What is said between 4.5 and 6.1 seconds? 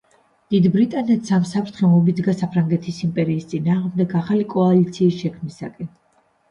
კოალიციის შექმნისკენ.